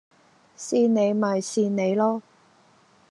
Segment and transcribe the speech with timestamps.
[0.57, 2.21] 跣你咪跣你囉